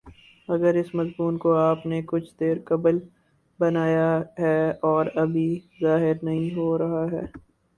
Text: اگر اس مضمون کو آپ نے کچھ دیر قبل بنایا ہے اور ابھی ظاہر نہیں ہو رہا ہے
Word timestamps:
اگر 0.49 0.75
اس 0.75 0.93
مضمون 0.95 1.37
کو 1.37 1.53
آپ 1.57 1.85
نے 1.85 2.01
کچھ 2.07 2.33
دیر 2.39 2.57
قبل 2.65 2.97
بنایا 3.59 4.09
ہے 4.39 4.57
اور 4.85 5.05
ابھی 5.17 5.47
ظاہر 5.81 6.23
نہیں 6.23 6.55
ہو 6.55 6.77
رہا 6.77 7.05
ہے 7.11 7.25